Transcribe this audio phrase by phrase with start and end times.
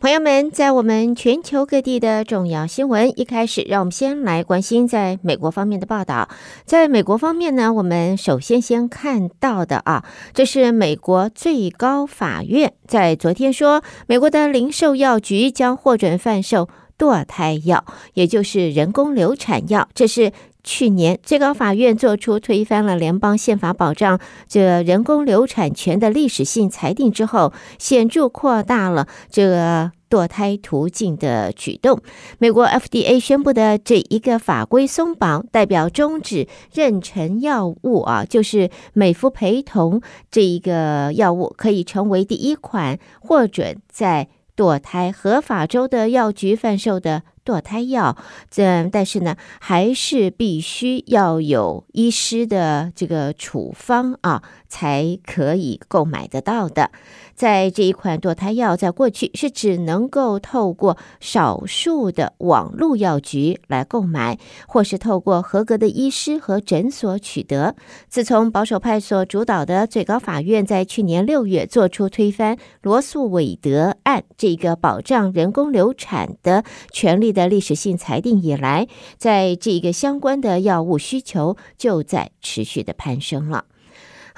[0.00, 6.30] 朋友们，在我们全球各地的重要新闻，一开始，让我们先来关心在美国方面的报道。
[6.64, 10.02] 在美国方面呢，我们首先先看到的啊，
[10.32, 19.86] 这是美国最高法院在昨天说，美国的零售药局将获准贩售堕胎药，也就是人工流产药。
[19.92, 20.32] 这是
[20.62, 24.18] 去年最高法院作出推翻了联邦宪法保障
[24.48, 29.92] 这人工流产权的历史性裁定之后，显著扩大了这个。
[30.10, 32.00] 堕胎途径的举动，
[32.40, 48.16] 美国 FDA 宣布的这一个法规松绑，代表终止妊娠药物啊，就是美福培酮这一个药物可以成为第一款获准在堕胎合法州的药局贩售的堕胎药。
[48.50, 56.92] 这但是呢，还是必须要有医师的这个处方啊，才可以购买得到的。
[57.40, 64.38] 在这一款堕胎药，在过去是只能够透过少数的网络药局来购买，
[64.68, 67.76] 或是透过合格的医师和诊所取得。
[68.10, 83.64] 自从保守派所主导的最高法院在去年六月做出推翻罗诉韦德案这个保障人工流产的权利的历史性裁定以来，在这个相关的药物需求就在持续的攀升了。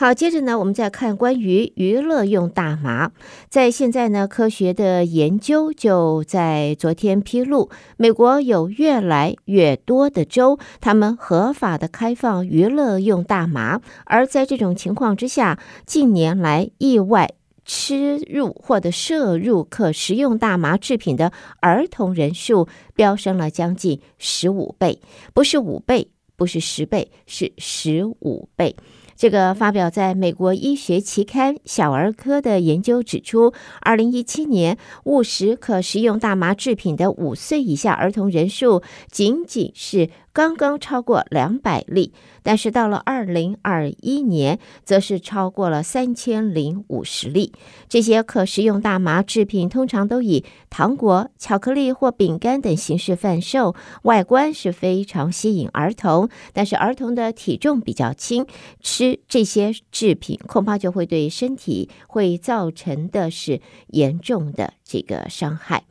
[0.03, 3.13] 好，接着呢，我们再看关于娱乐用大麻。
[3.49, 13.81] 在现在呢，科学的研究就在昨天披露，美国有越来越多的州，他们合法的开放娱乐用大麻。
[14.05, 17.31] 而在这种情况之下，近年来意外
[17.65, 22.67] 吃入或者摄入可食用大麻制品的儿童人数
[22.97, 25.01] 飙升了将近十五倍，
[25.33, 28.75] 不是五倍，不是十倍，是十五倍。
[29.23, 40.11] 这个发表在美国医学期刊《小儿科》的研究指出，二零一七年误食可食用大麻制品的五岁以下儿童人数，仅仅是。
[40.35, 42.13] 刚刚超过两百例，
[42.43, 47.53] 但是到了二零二一年，则是超过了三千零五十例。
[47.89, 58.47] 这些可食用大麻制品通常都以糖果、巧克力或饼干等形式贩售，外观是非常吸引儿童，但是儿童的体重比较轻，
[58.81, 65.85] 吃这些制品恐怕就会对身体会造成的是严重的这个伤害。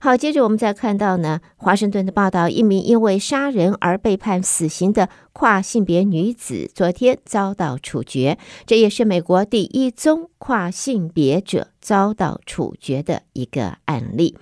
[0.00, 14.36] 好，接着我们再看到呢，华盛顿的报道，一名因为杀人而被判死刑的跨性别女子，昨天遭到处决，这也是美国第一宗跨性别者遭到处决的一个案例。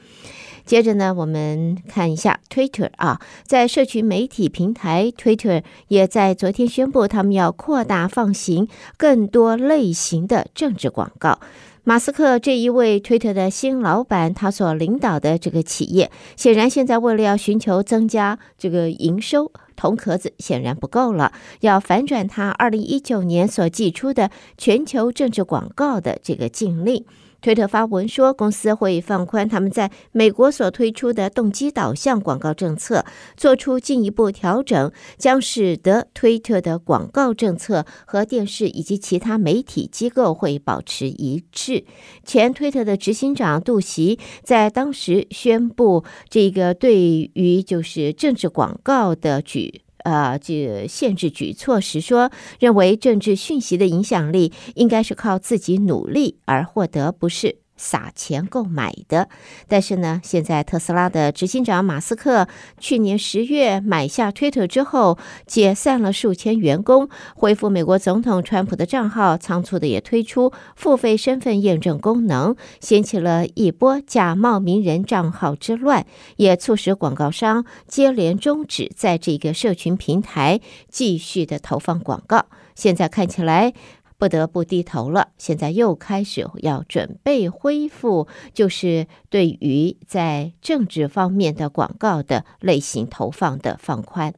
[0.64, 8.68] 接着呢，我们看一下 Twitter 啊，在社群媒体平台 Twitter 也在昨天宣布，他们要扩大放行
[8.98, 11.40] 更多类型的政治广告。
[11.88, 27.06] 马斯克这一位推特的新老板，他所领导的这个企业，显然现在为了要寻求增加这个营收，铜壳子显然不够了，要反转他二零一九年所寄出的全球政治广告的这个禁令。
[27.40, 33.04] 推特发文说，公司会放宽他们在美国所推出的动机导向广告政策，
[33.36, 41.84] 做出进一步调整，将使得推特的广告政策和电视以及其他媒体机构会保持一致。
[42.24, 49.82] 前推特的执行长杜袭在当时宣布这个对于就是政治广告的举。
[50.08, 57.58] 呃，这限制举措时说，认为政治讯息的影响力应该是靠自己努力而获得，不是。
[57.78, 59.30] 撒钱购买的，
[59.68, 62.46] 但是呢，现在特斯拉的执行长马斯克
[62.78, 65.16] 去年十月买下推特之后，
[65.46, 76.04] 解散了数千员工，恢复美国总统川普的账号，仓促的也推出付费身份验证功能，掀起了一波假冒名人账号之乱，
[76.36, 80.60] 也促使广告商接连终止在这个社群平台
[80.90, 82.46] 继续的投放广告。
[82.74, 83.72] 现在看起来。
[84.18, 85.28] 不得不低头了。
[85.38, 94.34] 现在又开始要准备恢复，就是对于在政治方面的广告的类型投放的放宽。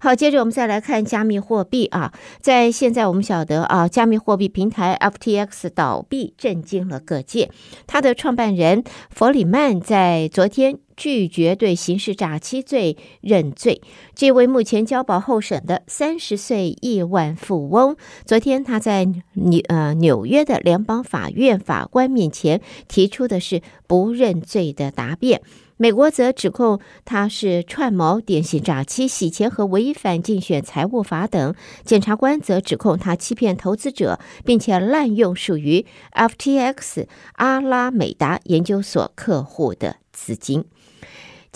[0.00, 7.50] 好，接着我们再来看加密货币啊，在现在我们晓得啊，加密货币平台 FTX 倒闭震惊了各界。
[7.88, 13.80] 它的创办人弗里曼在昨天拒绝对刑事诈欺罪认罪。
[14.16, 17.96] 这位目前交保候审的三十岁亿万富翁，
[18.26, 25.40] 昨天他在纽呃纽约的联邦法院法官面前提出的是不认罪的答辩。
[25.80, 31.54] 美国则指控他是串谋电信诈欺、洗钱和违反竞选财务法等。
[31.84, 40.64] 检察官则指控他欺骗投资者，并且滥用属于 FTX 阿拉美达研究所客户的资金。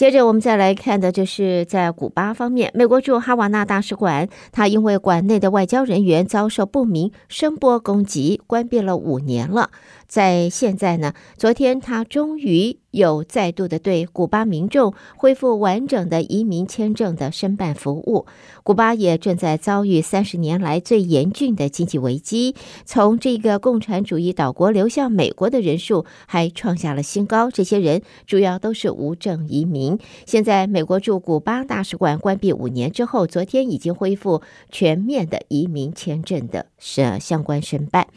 [0.02, 9.70] 接着，我们再来看的就是在古巴方面，美国驻哈瓦那大使馆，他因为馆内的外交人员遭受不明声波攻击，关闭了五年了。
[10.12, 18.26] 在现在呢，昨天他终于有再度的对古巴民众恢复完整的移民签证的申办服务。
[18.62, 22.54] 古巴也正在遭遇三十年来最严峻的经济危机，
[22.84, 27.50] 从这个共产主义岛国流向美国的人数还创下了新高。
[27.50, 29.98] 这些人主要都是无证移民。
[30.26, 38.08] 现在，美国驻古巴大使馆关闭五年之后，昨天已经恢复全面的移民签证的是相关申办。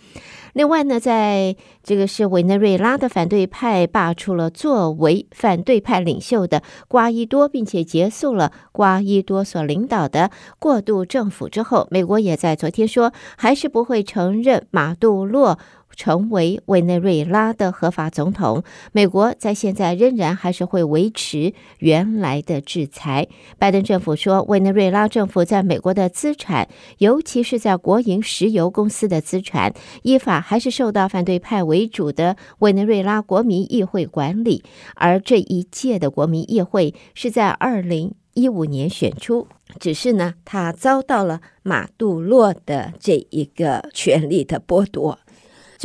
[0.54, 15.60] 另外呢，在这个是委内瑞拉的反对派罢出了作为反对派领袖的瓜伊多，并且结束了瓜伊多所领导的过渡政府之后，美国也在昨天说，还是不会承认马杜洛。
[15.95, 23.27] 成为委内瑞拉的合法总统，美国在现在仍然还是会维持原来的制裁。
[23.57, 34.63] 拜登政府说，委内瑞拉政府在美国的资产，尤其是在国营石油公司的资产，依法还是受到反对派为主的委内瑞拉国民议会管理。
[34.95, 39.47] 而这一届的国民议会是在二零一五年选出，
[39.80, 45.19] 只是呢，他遭到了马杜洛的这一个权力的剥夺。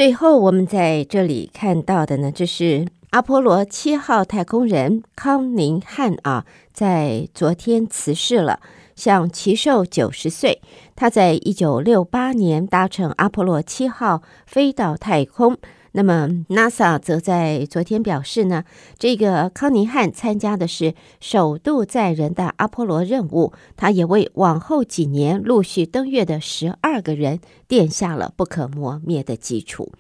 [0.00, 8.60] 最后，我们在这里看到的呢，这是阿波罗七号太空人康宁汉啊，在昨天辞世了，
[8.96, 10.62] 享耆寿九十岁。
[10.96, 15.58] 他在一九六八年搭乘阿波罗七号飞到太空。
[15.92, 18.64] 那么，NASA 则在昨天表示呢，
[18.96, 29.92] 这个康宁汉参加的是首度载人的阿波罗任务，他也为往后几年陆续登月的十二个人奠下了不可磨灭的基础。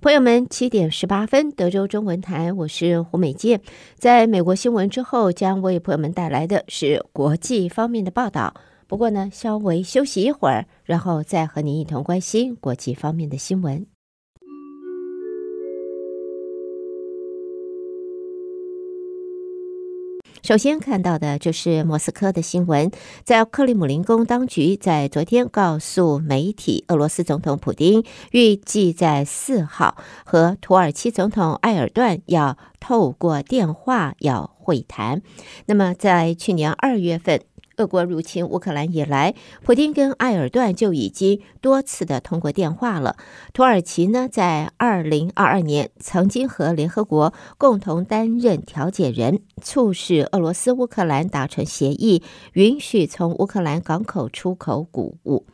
[0.00, 3.60] 朋友们，七点十八分，德州中文台，我是胡美健，
[3.98, 8.54] 在美国新闻之后，将为朋友们带来的是国际方面的报道。
[8.86, 13.97] 不过呢，稍微休息一会儿，然后再和您一同关心国际方面的新闻。
[20.48, 22.90] 首先看到的就是莫斯科的新闻，
[23.22, 35.20] 在克里姆林宫当局在昨天告诉媒体，俄罗斯总统普京预计在四号和土耳其总统埃尔段要透过电话要会谈。
[35.66, 37.42] 那么，在去年二月份，
[37.78, 39.34] 俄国入侵乌克兰以来，
[39.64, 43.16] 普京跟埃尔段就已经多次的通过电话了。
[43.52, 52.22] 土耳其呢，在二零二二年曾经和联合国共同担任调解人，促使俄罗斯乌克兰达成协议，
[52.52, 55.46] 允许从乌克兰港口出口谷物。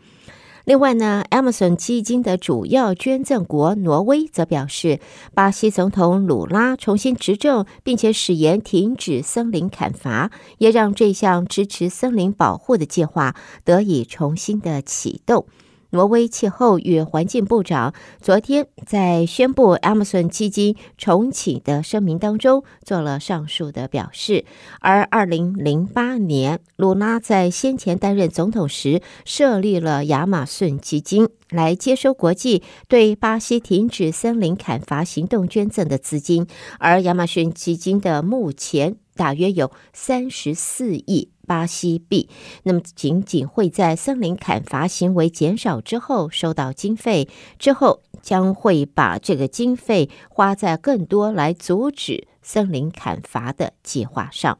[0.65, 4.99] 另外呢，Amazon 基金的主要捐赠国挪威则表示，
[5.35, 15.45] 巴西总统鲁拉重新执政，并且誓言停止森林砍伐，也让这项支持森林保护的计划得以重新的启动。
[15.95, 24.45] 挪威气候与环境部长昨天在宣布 Amazon 基金重启的声明当中做了上述的表示，
[24.81, 36.49] 而二零零八年，鲁拉在先前担任总统时设立了亚马逊基金，来接收国际对巴西停止森林砍伐行动捐赠的资金，
[36.81, 41.31] 而亚马逊基金的目前大约有三十四亿。
[41.47, 42.31] 巴西币，
[42.63, 47.29] 那么仅仅会在森林砍伐行为减少之后收到经费，
[47.59, 54.59] 之后将会把这个经费花在更多来阻止森林砍伐的计划上。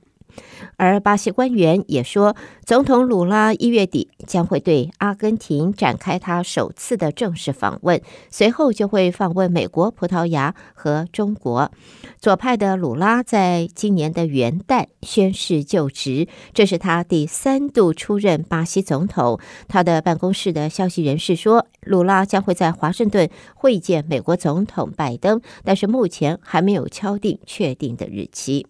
[0.77, 8.01] 而巴西官员也说，总统鲁拉一月底将会对阿根廷展开他首次的正式访问，
[8.31, 11.71] 随后就会访问美国、葡萄牙和中国。
[12.19, 19.39] 左派的鲁拉在今年的元旦宣誓就职，这是他第三度出任巴西总统。
[19.69, 28.67] 他的办公室的消息人士说，鲁拉将会在华盛顿会见美国总统拜登，但是目前还没有敲定确定的日期。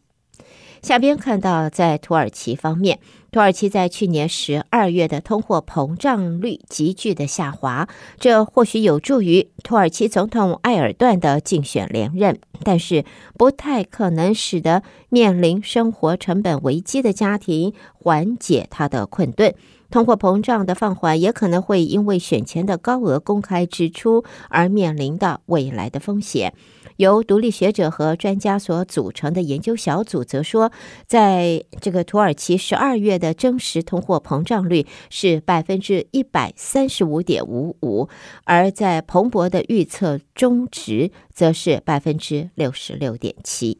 [0.84, 2.98] 下边看到在土耳其方面。
[3.32, 7.88] 土耳其在去年十二月的通货膨胀率急剧的下滑，
[8.20, 13.04] 这或许有助于土耳其总统埃尔段的竞选连任，但是
[13.38, 19.54] 不太可能使得面临生活成本危机的家庭缓解他的困顿。
[19.90, 26.52] 通货膨胀的放缓也可能会因为选前的高额公开支出而面临到未来的风险。
[26.96, 30.70] 由独立学者和专家所组成的研究小组则说，
[31.06, 38.08] 在这个土耳其十二月的真实通货膨胀率是百分之一百三十五点五五，
[38.44, 43.78] 而在彭博的预测中值则是百分之六十六点七。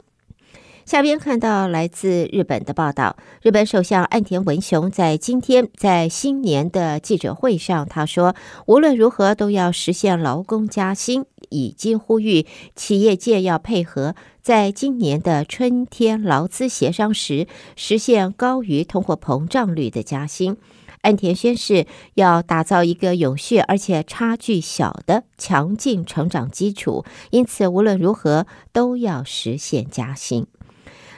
[0.84, 8.34] 下边看到来自日本的报道，日本首相岸田文雄在今天在新年的记者会上，他说，
[8.66, 20.58] 无论如何都要实现劳工加薪，已经呼吁企业界要配合，在今年的春天劳资协商时，实现高于通货膨胀率的加薪。
[21.00, 30.46] 岸田宣誓要打造一个永续而且差距小的强劲成长基础，因此无论如何都要实现加薪。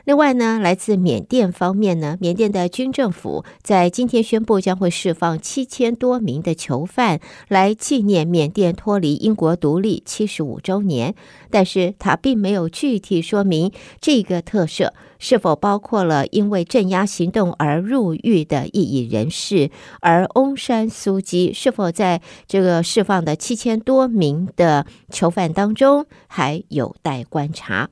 [0.07, 11.17] 另外呢，来自缅甸方面呢，缅甸的军政府在今天宣布将会释放七千多名的囚犯，来纪念缅甸脱离英国独立七十五周年。
[11.51, 27.91] 但是，他并没有具体说明这个特赦是否包括了因为镇压行动而入狱的异议人士，而翁山苏姬是否在这个释放的七千多名的囚犯当中，还有待观察。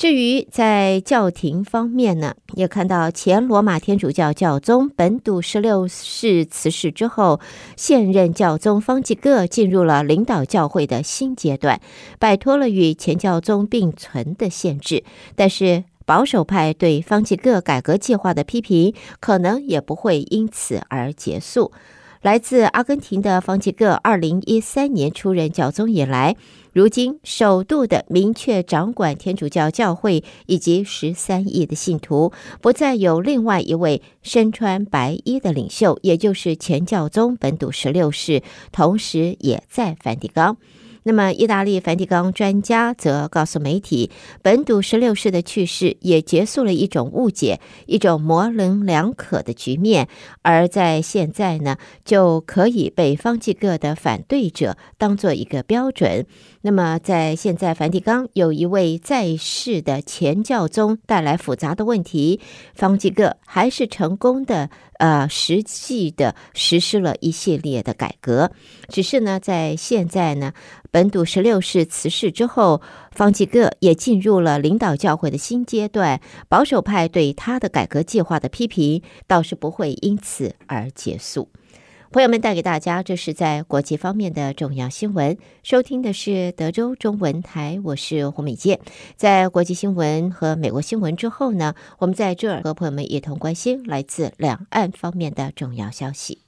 [0.00, 7.38] 至于在教廷方面呢，也看到前罗马天主教教宗本笃十六世辞世之后，
[7.76, 11.82] 现任教宗方济各进入了领导教会的新阶段，
[12.18, 15.04] 摆脱了与前教宗并存的限制。
[15.36, 21.72] 但是保守派对方济各改革计划的批评，可能也不会因此而结束。
[22.22, 26.36] 来自阿根廷的方济各，二零一三年出任教宗以来，
[26.74, 40.58] 如今首度的明确掌管天主教教会以及十三亿的信徒，不再有另外一位身穿白衣的领袖，也就是前教宗本笃十六世，同时也在梵蒂冈。
[41.02, 44.10] 那么，意大利梵蒂冈专家则告诉媒体，
[44.42, 50.08] 本笃十六世的去世也结束了一种误解、一种模棱两可的局面，
[50.42, 56.26] 而在现在呢，就可以被方济各的反对者当做一个标准。
[56.62, 62.40] 那么，在现在梵蒂冈有一位在世的前教宗带来复杂的问题，
[62.74, 64.68] 方济各还是成功的。
[65.00, 68.52] 呃，实际的实施了一系列的改革，
[68.88, 70.52] 只是呢，在现在呢，
[70.90, 81.48] 本笃十六世辞世之后，方济各也进入了领导教会的新阶段，保守派对他的改革计划的批评倒是不会因此而结束。
[82.12, 85.38] 朋友们带给大家，这是在国际方面的重要新闻。
[85.62, 88.80] 收听的是德州中文台，我是胡美健。
[89.14, 96.40] 在国际新闻和美国新闻之后呢，我们在这儿和朋友们一同关心来自两岸方面的重要消息。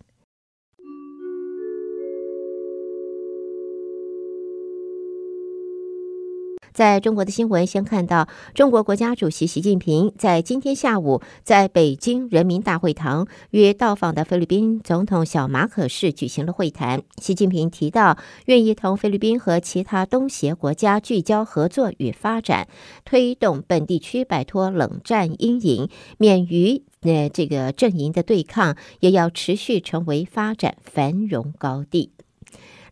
[6.72, 17.02] 在中国的新闻，先看到中国国家主席习近平在今天下午在北京人民大会堂与到访的菲律宾总统小马可仕举行了会谈。
[17.18, 18.16] 习近平提到，
[18.46, 22.68] 愿意同菲律宾和其他东协国家聚焦合作与发展，
[23.04, 32.12] 推动本地区摆脱冷战阴影，免于呃这个阵营的对抗，也要持续成为发展繁荣高地。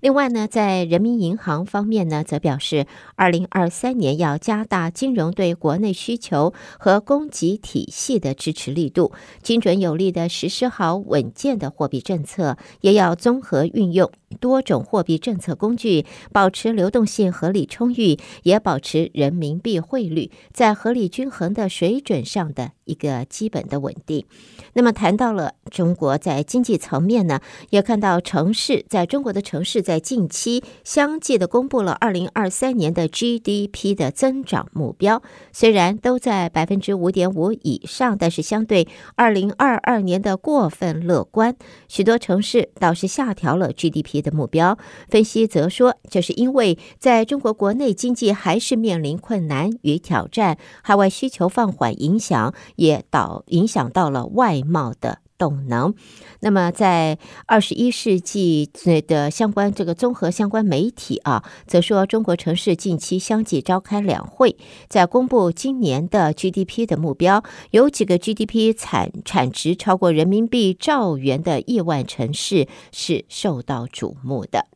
[0.00, 24.24] 另外呢，在人民银行方面呢，则表示，二零二三年要加大金融对国内需求和供给体系的支持力度，精准有力地实施好稳健的货币政策，也要综合运用多种货币政策工具，保持流动性合理充裕，也保持人民币汇率在合理均衡的水准上的一个基本的稳定。
[24.72, 41.56] 那么谈到了中国在经济层面呢，也看到城市在中国的城市在近期相继的公布了二零二三年的 GDP 的增长目标，虽然都在百分之五点五以上，但是相对二零二二年的过分乐观，
[41.88, 44.78] 许多城市倒是下调了 GDP 的目标。
[45.08, 55.94] 分析则说，这是因为在中国国内经济还是面临困难与挑战，海外需求放缓影响也导影响到了外贸的动能。
[56.40, 58.70] 那么，在二十一世纪
[59.06, 64.56] 的相关这个综合相关媒体啊，则说中国城市近期相继召开两会，
[64.88, 74.66] 在公布今年的 GDP 的目标，有几个 GDP 产产值超过人民币兆元的亿万城市是受到瞩目的。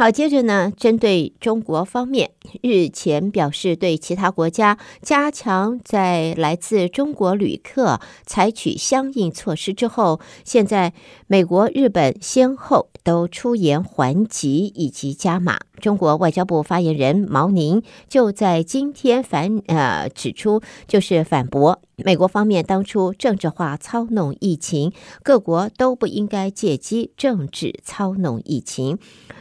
[0.00, 2.30] 好，接着呢，针对中国方面，
[2.62, 10.92] 日前表示对其他国家加强在来自中国旅客采取相应措施之后，现在
[11.26, 15.58] 美国、日本先后都出言还击以及加码。
[15.80, 24.92] 中国外交部发言人毛宁就在今天反呃指出，就是反驳美国方面当初政治化操弄疫情，
[25.24, 28.98] 各国都不应该借机政治操弄疫情。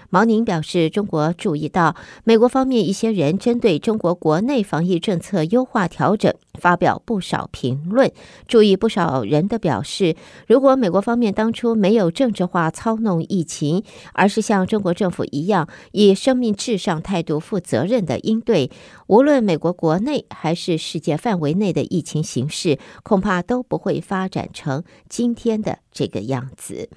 [0.09, 8.11] 毛宁表示，中国注意到美国方面一些人针对中国国内防疫政策优化调整发表不少评论。
[8.47, 10.15] 注意不少人的表示，
[10.47, 13.83] 如果美国方面当初没有政治化操弄疫情，
[14.13, 18.71] 而是像中国政府一样以生命至上态度负责任的应对，
[19.07, 26.89] 无论美国国内还是世界范围内的疫情形势，恐怕都不会发展成今天的这个样子。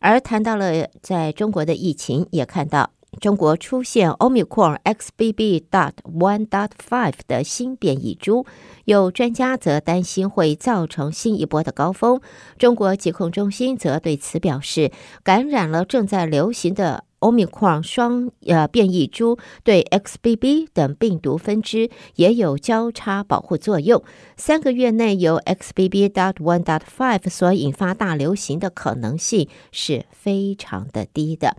[0.00, 8.44] 而谈到了在中国的疫情，也看看到中国出现 Omicron XBB.1.5 的新变异株，
[8.84, 12.20] 有专家则担心会造成新一波的高峰。
[12.58, 14.90] 中国疾控中心则对此表示，
[15.22, 17.04] 感染了正在流行的。
[17.20, 24.02] 欧米克双呃变异株对 XBB 等病毒分支也有交叉保护作用，
[24.36, 31.56] 三个月内由 XBB 点 one 点 five 所引发大流行的可能性是非常的低的。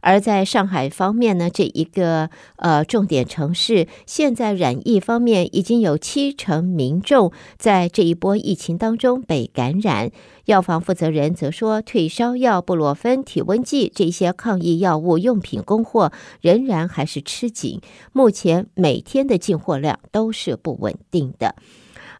[0.00, 10.10] 而在上海方面呢，这一个呃重点城市，现在染疫方面已经有七成民众在这一波疫情当中被感染。
[10.46, 17.80] 药房负责人则说，退烧药、布洛芬、体温计这些抗疫药物用品供货仍然还是吃紧，
[18.12, 21.54] 目前每天的进货量都是不稳定的。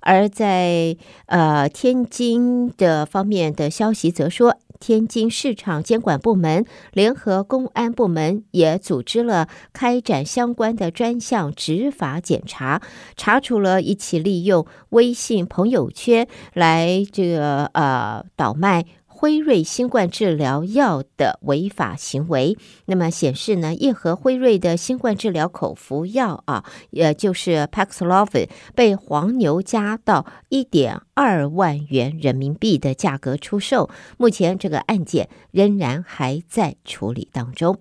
[0.00, 12.82] 而在呃天津的方面的消息则说，天津市场监管部门联合公安部门也组织了开展相关的专项执法检查，
[13.16, 18.84] 查处了一起利用微信朋友圈来这个呃倒卖。
[19.24, 33.88] 辉瑞新冠治疗药的违法行为，那么显示呢，叶和辉瑞的新冠治疗口服药啊，也就是 Paxlovid，被黄牛加到一点二万元人民币的价格出售。
[34.18, 37.78] 目前这个案件仍然还在处理当中。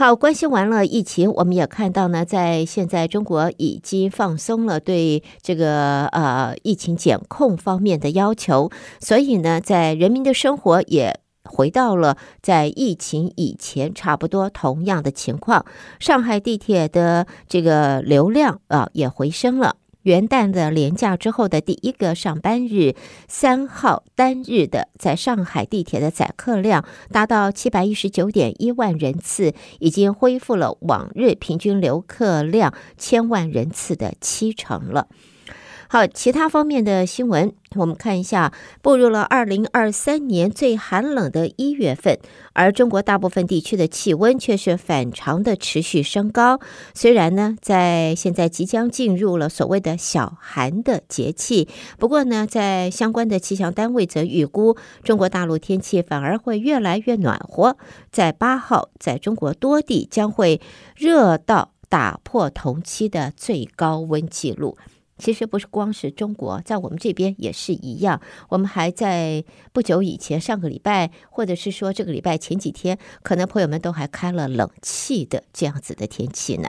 [0.00, 15.66] 好，关心完了疫情，我们也看到呢，在现在中国已经放松了对这个呃疫情检控方面的要求，所以呢，在人民的生活也回到了在疫情以前差不多同样的情况。
[15.98, 19.76] 上海地铁的这个流量啊也回升了。
[20.02, 22.94] 元旦的连假之后的第一个上班日，
[23.28, 35.08] 三号单日的在上海地铁的载客量达到七百一十九点一万人次，已经恢复了往日平均留客量千万人次的七成了。
[35.92, 42.16] 好，其他方面的新闻，我们看一下，步入了二零二三年最寒冷的一月份，
[42.52, 46.60] 而中国大部分地区的气温却是反常的持续升高。
[46.94, 51.66] 虽然呢，在现在即将进入了所谓的小寒的节气，
[51.98, 57.76] 不过呢，在相关的气象单位则预估，中国大陆天气反而会越来越暖和。
[58.12, 60.60] 在八号，在中国多地将会
[60.94, 64.78] 热到打破同期的最高温记录。
[65.20, 68.20] 其实不是光是中国，在我们这边也是一样。
[68.48, 76.68] 我们还在不久以前，上个礼拜，或者是说这个礼拜前几天，可能朋友们都还开了冷气的这样子的天气呢。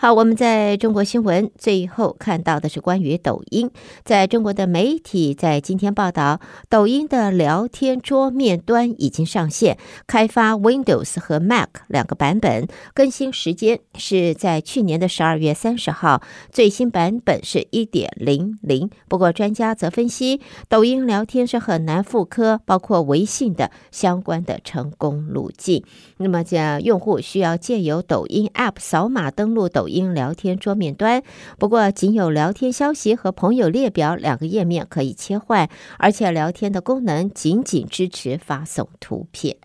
[0.00, 3.68] 好，我们在中国新闻最后看到的是关于抖音。
[4.04, 18.88] 在中国的媒体在今天报道，抖音的聊天桌面端已经上线，开发 Windows 和 Mac 两个版本，更新时间是在去年的十二月三十号，最新版本是一点零零。
[19.08, 25.82] 不过，专家则分析，抖音聊天是很难复刻包括微信的相关的成功路径。
[26.18, 31.22] 那么，这用户需要借由抖音 App 扫码登录抖音聊天桌面端，
[31.58, 39.56] 不过仅有聊天消息和朋友列表两个页面可以切换，而且聊天的功能仅仅支持发送图片。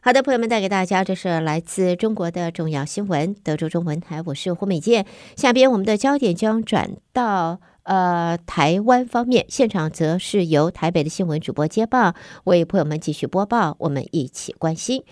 [0.00, 5.06] 好的，朋友们，带给大家这是来自中国的重要新闻，德州中文台，我是胡美健。
[5.34, 7.60] 下边我们的焦点将转到。
[7.84, 15.04] 呃，台湾方面现场则是由台北的新闻主播接报，为朋友们继续播报，我们一起关心。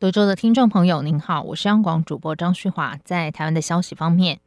[0.00, 2.96] 德州的听众朋友，您好，我是央广主播张旭华。
[3.04, 4.40] 在台湾的消息方面，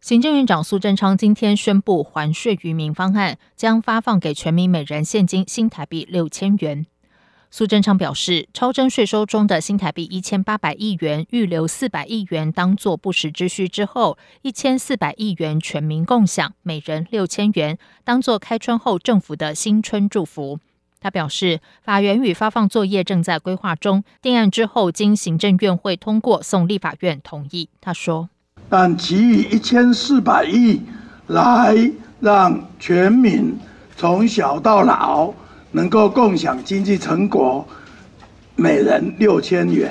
[0.00, 6.84] 行政院长苏贞昌今天宣布还税于民方案，将发放给全民每人现金新台币六千元。
[7.48, 20.58] 苏贞昌表示，超征税收中的新台币一千八百亿元，预留四百亿元当做不时之需之后，一千四百亿元全民共享，每人六千元，当做开春后政府的新春祝福。
[21.02, 27.68] 他表示，法源与发放作业正在规划中，定案之后经行政院会通过，送立法院同意。
[27.80, 28.28] 他说，
[28.68, 30.80] 但其余一千四百亿
[31.26, 31.76] 来
[32.20, 33.58] 让全民
[33.96, 35.34] 从小到老。
[35.74, 37.66] 能够共享经济成果，
[38.56, 39.90] 每人六千元。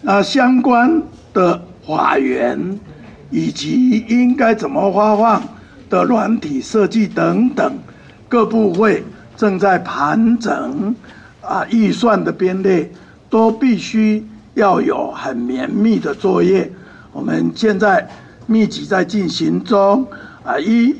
[0.00, 1.00] 那相关
[1.32, 2.80] 的法源
[3.30, 5.40] 以及应该怎么发放
[5.88, 7.78] 的软体设计等等，
[8.28, 9.04] 各部会
[9.42, 10.94] 正在盘整。
[11.40, 12.88] 啊，预算的编列
[13.28, 14.24] 都必须
[14.54, 16.70] 要有很绵密的作业。
[17.12, 18.08] 我们现在
[18.46, 20.06] 密集在进行中。
[20.44, 20.94] 啊，一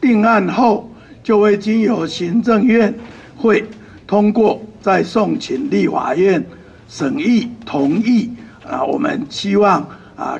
[0.00, 0.90] 定案后。
[1.22, 2.92] 就会经由行政院
[3.36, 3.64] 会
[4.06, 6.44] 通过，再送请立法院
[6.88, 8.30] 审议同意。
[8.68, 10.36] 啊，我们希望啊，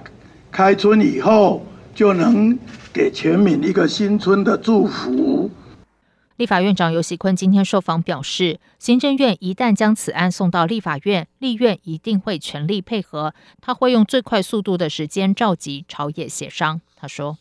[0.50, 1.64] 开春以后
[1.94, 2.58] 就能
[2.92, 5.48] 给全民一个新春的祝福。
[6.36, 16.80] 立法院长游锡坤今天受访表示，行政院一旦将此案送到立法院，立院一定会全力配合，他会用最快速度的时间召集朝野协商。
[16.96, 17.38] 他说：“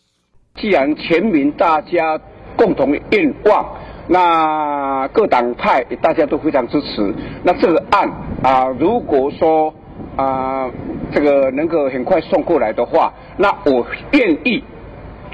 [0.60, 2.19] 既然全民大家。”
[2.58, 3.69] 共同愿望，
[4.08, 7.13] 那各党派大家都非常支持。
[7.43, 8.10] 那这个案
[8.41, 9.73] 啊，如果说
[10.15, 10.71] 啊，
[11.13, 14.63] 这个能够很快送过来的话，那我愿意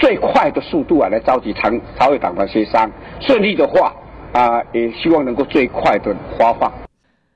[0.01, 2.91] 最快的速度啊来召集朝朝野党团协商。
[3.21, 3.93] 顺利的话
[4.33, 6.71] 啊，也希望能够最快的发放。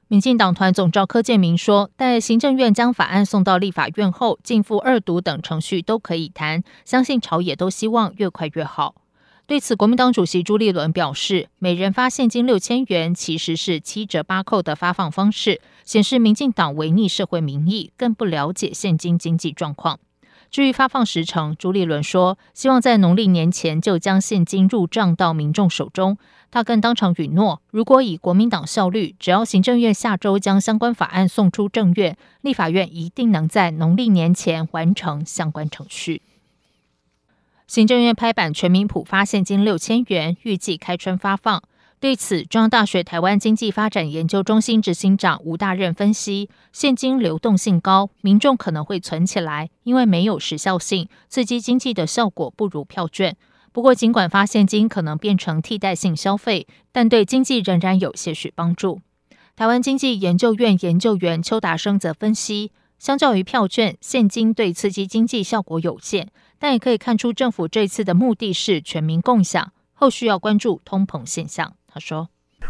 [0.07, 8.95] 民进党团总召柯建铭说，待行政院将法案送到立法院后，进赴二读等程序都可以谈，相信朝野都希望越快越好。
[9.47, 19.99] 对此，国民党主席朱立伦表示，每人发现金六千元其实是七折八扣的发放方式，显示民进党违逆社会民意，更不了解现今经济状况。
[20.55, 26.17] 至于发放时程，朱立伦说，希望在农历年前就将现金入账到民众手中。
[26.49, 36.21] 他更当场允诺，如果以国民党效率，只要行政院下周将相关法案送出政院，立法院一定能在农历年前完成相关程序。
[37.67, 41.61] 行政院拍板，全民普发现金六千元，预计开春发放。
[41.99, 53.35] 对此，中央大学台湾经济发展研究中心执行长吴大任分析，现金流动性高，民众可能会存起来，因为没有时效性，刺激经济的效果不如票券。
[53.71, 59.01] 不过，尽管发现金可能变成替代性消费，但对经济仍然有些许帮助。
[59.55, 66.29] 台湾经济研究院研究员邱达生则分析，相较于票券，现金对刺激经济效果有限。
[66.59, 71.73] 但也可以看出，政府这次的目的是全民共享，后续要关注通膨现象。
[71.95, 72.27] 他说：“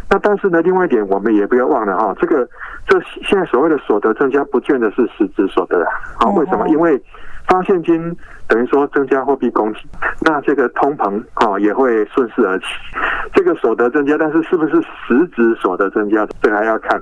[0.08, 2.48] 那但是呢，另外一点，我们也不要忘了哈，这个
[2.88, 5.84] 这现在所谓的所得增加，不见得是实质所得
[6.20, 6.30] 啊。
[6.30, 6.70] 为什么？
[6.70, 7.02] 因为
[7.48, 8.16] 发现金
[8.48, 9.80] 等于说增加货币供给，
[10.22, 12.66] 那这个通膨啊也会顺势而起。
[13.34, 17.02] 这个所得增加，但是是不是实质所得增加，这个还要看。”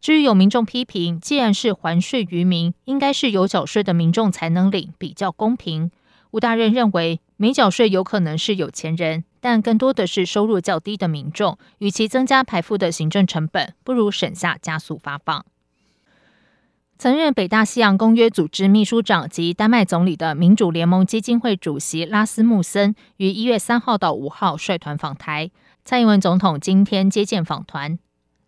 [0.00, 5.92] 至于有民众批评，既然是还税于民，应该是有缴税的民众才能领，比较公平。
[6.32, 11.56] 吴大任认为，没缴税有可能是有钱人，但更多的是收入较低的民众。
[11.78, 15.46] 与其增加排富的行政成本，不如省下加速发放。
[16.98, 25.50] 曾任北大西洋公约组织秘书长及丹麦总理的民主联盟基金会主席拉斯穆森，于一月三号到五号率团访台。
[25.82, 27.98] 蔡英文总统今天接见访团。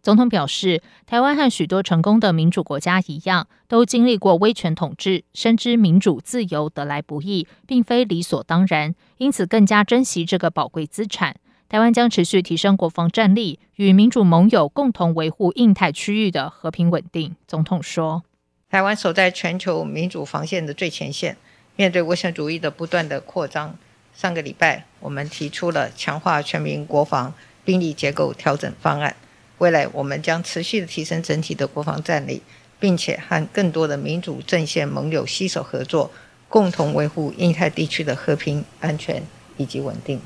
[0.03, 11.37] 总统表示，台湾和许多成功的民主国家一样，都经历过威权统治，深知民主自由得来不易，并非理所当然，因此更加珍惜这个宝贵资产。
[11.69, 17.37] 台湾将持续提升国防战力，与民主盟友共同维护印太区域的和平稳定。
[17.47, 18.25] 总统说
[18.69, 21.37] ：“台湾守在全球民主防线的最前线，
[21.77, 23.79] 面对威权主义的不断的扩张。
[24.12, 27.33] 上个礼拜，我们提出了强化全民国防
[27.65, 29.15] 兵力结构调整方案。”
[29.62, 32.42] 未来我们将持续的提升整体的国防战力，
[32.81, 36.11] 并且和更多的民主阵线盟友携手合作，
[36.48, 39.22] 共同维护印太地区的和平、安全
[39.57, 40.20] 以及稳定。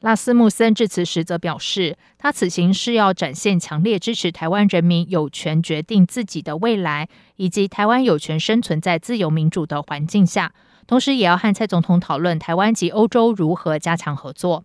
[0.00, 10.52] 拉斯穆森致辞时则表示，他此行是要展现强烈支持台湾人民有权决定自己的未来，以及台湾有权生存在自由民主的环境下，
[10.88, 14.64] 同时也要和蔡总统讨论台湾及欧洲如何加强合作。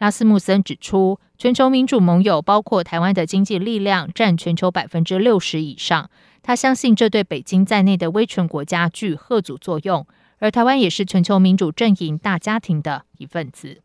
[0.00, 6.08] 拉斯穆森指出，全球民主盟友包括台湾的经济力量占全球百分之六十以上，
[6.42, 10.06] 他相信这对北京在内的威权国家具贺阻作用，
[10.38, 13.82] 而台湾也是全球民主阵营大家庭的一份子。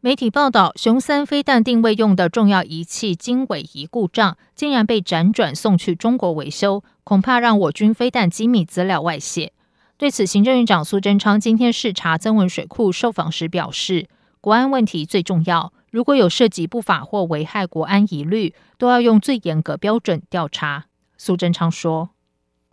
[0.00, 9.52] 媒体报道，雄三飞弹定位用的重要仪器经纬仪故障，竟然被辗转送去中国维修，恐怕让我军飞弹机密资料外泄。
[9.98, 14.08] 对此，行政院长苏贞昌今天视察增文水库受访时表示，
[14.42, 20.86] 国安问题最重要，如果有涉及不法或危害国安疑虑，都要用最严格标准调查。
[21.18, 22.08] 苏贞昌说，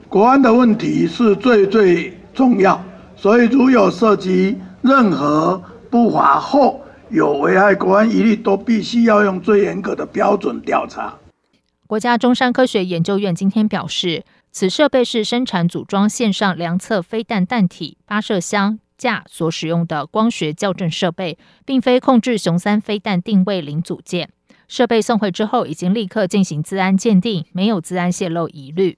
[0.07, 2.81] 国安的问题是最最重要，
[3.17, 11.17] 所以如有涉及任何不法后，有危害国安疑虑，都必须要用最严格的标准调查。
[11.85, 24.29] 国家中山科学研究院今天表示，此设备是生产组装线上量测飞弹弹体、发射箱架所使用的光学校正设备，并非控制雄三飞弹定位零组件。
[24.67, 28.97] 设备送回之后，已经立刻进行资安鉴定，没有资安泄漏疑虑。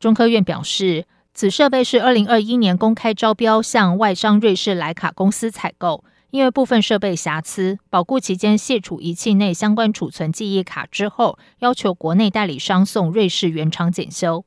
[0.00, 6.04] 中科院表示，此设备是二零二一年公开招标向外商瑞士莱卡公司采购。
[6.30, 14.44] 因为部分设备瑕疵，保固期间卸除仪器内相关储存记忆卡之后，要求国内代理商送瑞士原厂检修。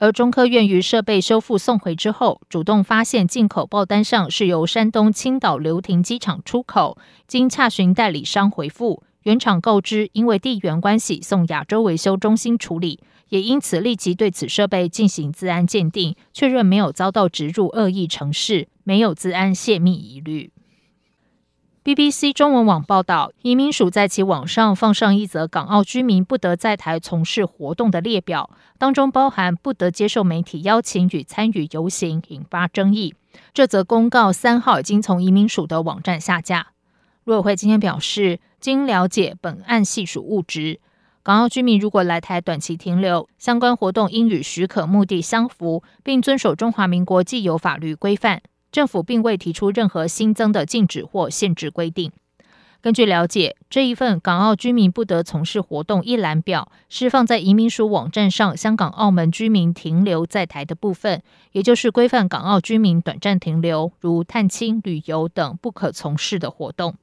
[0.00, 6.96] 而中科院于设备修复送回之后，主动发现进口报单上是由山东青岛流亭机场出口，
[7.28, 20.50] 经洽询代理商回复，原厂告知因为地缘关系送亚洲维修中心处理，也因此立即对此设备进行自安鉴定，确认没有遭到植入恶意程式，没有自安泄密疑虑。
[21.82, 33.14] BBC 中文网报道，移民署在其网上放上一则港澳居民不得在台从事活动的列表，当中包含不得接受媒体邀请与参与游行，引发争议。
[33.54, 36.66] 这则公告三号已经从移民署的网站下架。
[37.24, 40.80] 陆委会今天表示，经了解，本案系属误植。
[41.22, 48.42] 港澳居民如果来台短期停留，相关活动应与许可目的相符，并遵守中华民国既有法律规范。
[48.72, 52.12] 政府并未提出任何新增的禁止或限制规定。
[52.82, 66.94] 根据了解，这一份港澳居民不得从事活动一览表是放在移民署网站上，香港、澳门居民停留在台的部分，也就是规范港澳居民短暂停留，如探亲、旅游等不可从事的活动。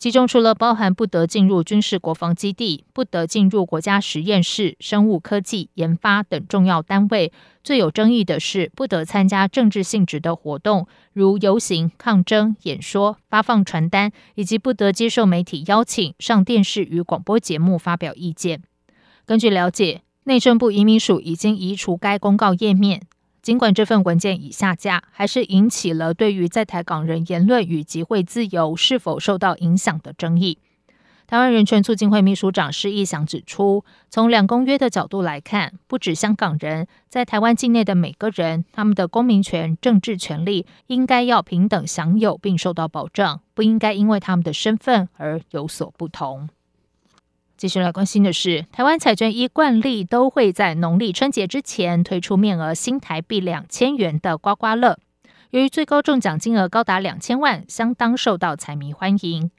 [0.00, 7.30] 其中除了包含不得进入军事国防基地、不得进入国家实验室、生物科技研发等重要单位，
[7.62, 18.62] 最有争议的是不得参加政治性质的活动，如游行、抗争、演说、发放传单，以及不得接受媒体邀请上电视与广播节目发表意见。
[19.26, 23.02] 根据了解，内政部移民署已经移除该公告页面。
[23.42, 30.58] 尽管这份文件已下架，还是引起了对于在台港人言论与集会自由是否受到影响的争议。
[31.26, 46.48] 台湾人权促进会秘书长施逸祥指出，从两公约的角度来看，不止香港人，在台湾境内的每个人，他们的公民权、政治权利应该要平等享有并受到保障，不应该因为他们的身份而有所不同。
[47.60, 54.98] 继续来关心的是，台湾彩券依惯例都会在农历春节之前推出面额新台币两千元的刮刮乐。
[55.50, 59.50] 由于最高中奖金额高达两千万，相当受到彩迷欢迎。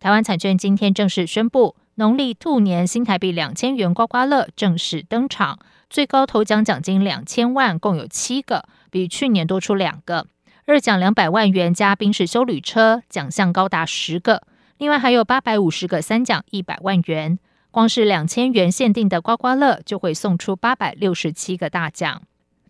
[0.00, 10.26] 台湾彩券今天正式宣布，农历兔年新台币两千元刮刮乐正式登场，最高头奖奖金两千万，共有七个，比去年多出两个。
[10.66, 14.42] 二奖两百万元加宾士休旅车，奖项高达十个。
[14.84, 17.38] 另外还有八百五十个三奖一百万元，
[17.70, 22.20] 光是两千元限定的刮刮乐就会送出八百六十七个大奖。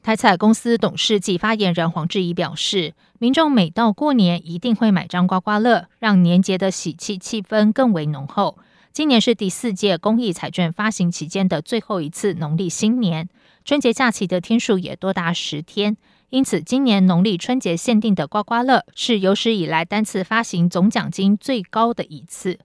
[0.01, 8.59] 台彩公司董事及发言人黄志怡表示，民众每到过年一定会买张刮刮乐，让年节的喜气气氛更为浓厚。
[8.95, 13.29] 今年是第四届公益彩券发行期间的最后一次农历新年，
[13.65, 15.97] 春节假期的天数也多达十天。
[16.29, 22.61] 因此，今年农历春节限定的刮刮乐是有史以来单次发行总奖金最高的一次。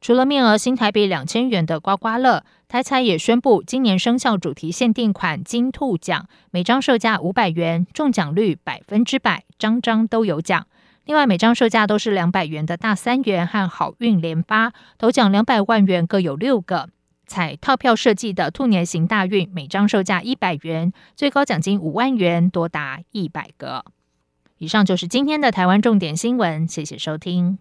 [0.00, 10.68] 除了面额新台币两千元的刮刮乐，台彩也宣布今年生肖主题限定款金兔奖，每张售价五百元，中奖率百分之百，张张都有奖。
[11.10, 16.88] 另外，每张售价都是两百元的大三元和好运连发，头奖两百万元各有六个。
[17.26, 23.84] 彩套票设计的兔年行大运，每张售价一百元，最高奖金五万元，多达一百个。
[24.58, 27.58] 以上就是今天的台湾重点新闻，谢谢收听。